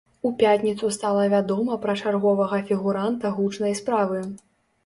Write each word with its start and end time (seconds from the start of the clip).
У 0.27 0.29
пятніцу 0.37 0.89
стала 0.95 1.25
вядома 1.33 1.77
пра 1.83 1.95
чарговага 2.05 2.57
фігуранта 2.71 3.33
гучнай 3.37 3.77
справы. 3.83 4.19